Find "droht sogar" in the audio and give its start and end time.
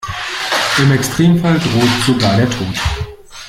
1.59-2.35